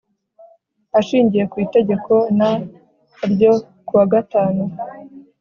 Ashingiye 0.99 1.43
ku 1.51 1.55
Itegeko 1.65 2.13
n 2.37 2.39
ryo 3.31 3.51
kuwa 3.87 4.05
gatanu 4.13 4.63